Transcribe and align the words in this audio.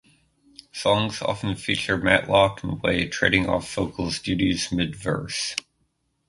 Songs 0.71 1.21
often 1.21 1.55
feature 1.55 1.95
Matlock 1.95 2.63
and 2.63 2.81
Way 2.81 3.07
trading 3.07 3.47
off 3.47 3.71
vocals 3.71 4.17
duties 4.17 4.71
mid 4.71 4.95
verse. 4.95 5.55